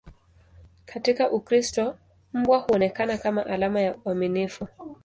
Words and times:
Katika 0.85 1.31
Ukristo, 1.31 1.97
mbwa 2.33 2.57
huonekana 2.59 3.17
kama 3.17 3.45
alama 3.45 3.81
ya 3.81 3.95
uaminifu. 4.05 4.67